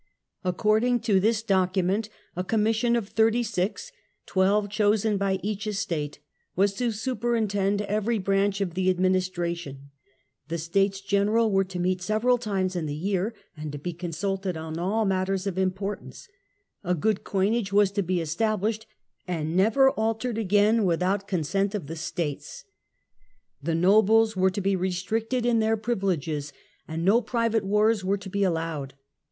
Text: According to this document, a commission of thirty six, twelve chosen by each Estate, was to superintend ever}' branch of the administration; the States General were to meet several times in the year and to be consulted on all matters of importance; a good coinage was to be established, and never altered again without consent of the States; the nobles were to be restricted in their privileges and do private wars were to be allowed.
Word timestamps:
According 0.43 1.01
to 1.01 1.19
this 1.19 1.43
document, 1.43 2.09
a 2.35 2.43
commission 2.43 2.95
of 2.95 3.07
thirty 3.09 3.43
six, 3.43 3.91
twelve 4.25 4.67
chosen 4.67 5.15
by 5.15 5.39
each 5.43 5.67
Estate, 5.67 6.17
was 6.55 6.73
to 6.73 6.89
superintend 6.91 7.83
ever}' 7.83 8.19
branch 8.19 8.61
of 8.61 8.73
the 8.73 8.89
administration; 8.89 9.91
the 10.47 10.57
States 10.57 11.01
General 11.01 11.51
were 11.51 11.63
to 11.65 11.77
meet 11.77 12.01
several 12.01 12.39
times 12.39 12.75
in 12.75 12.87
the 12.87 12.95
year 12.95 13.35
and 13.55 13.71
to 13.71 13.77
be 13.77 13.93
consulted 13.93 14.57
on 14.57 14.79
all 14.79 15.05
matters 15.05 15.45
of 15.45 15.59
importance; 15.59 16.27
a 16.83 16.95
good 16.95 17.23
coinage 17.23 17.71
was 17.71 17.91
to 17.91 18.01
be 18.01 18.21
established, 18.21 18.87
and 19.27 19.55
never 19.55 19.91
altered 19.91 20.39
again 20.39 20.83
without 20.83 21.27
consent 21.27 21.75
of 21.75 21.85
the 21.85 21.95
States; 21.95 22.63
the 23.61 23.75
nobles 23.75 24.35
were 24.35 24.49
to 24.49 24.61
be 24.61 24.75
restricted 24.75 25.45
in 25.45 25.59
their 25.59 25.77
privileges 25.77 26.51
and 26.87 27.05
do 27.05 27.21
private 27.21 27.63
wars 27.63 28.03
were 28.03 28.17
to 28.17 28.31
be 28.31 28.41
allowed. 28.43 28.95